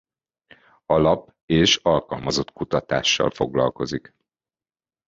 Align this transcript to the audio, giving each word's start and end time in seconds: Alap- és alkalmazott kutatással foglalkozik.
Alap- 0.85 1.35
és 1.45 1.75
alkalmazott 1.81 2.51
kutatással 2.51 3.29
foglalkozik. 3.29 4.13